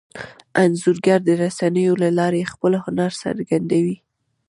انځورګر 0.61 1.19
د 1.25 1.29
رسنیو 1.43 1.93
له 2.03 2.09
لارې 2.19 2.49
خپل 2.51 2.73
هنر 2.85 3.11
څرګندوي. 3.23 3.97